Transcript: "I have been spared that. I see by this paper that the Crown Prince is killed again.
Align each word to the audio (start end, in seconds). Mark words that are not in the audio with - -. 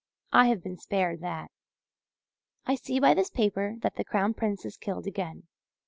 "I 0.33 0.47
have 0.47 0.63
been 0.63 0.77
spared 0.77 1.21
that. 1.21 1.51
I 2.65 2.73
see 2.73 2.99
by 2.99 3.13
this 3.13 3.29
paper 3.29 3.75
that 3.81 3.97
the 3.97 4.03
Crown 4.03 4.33
Prince 4.33 4.65
is 4.65 4.75
killed 4.75 5.05
again. 5.05 5.43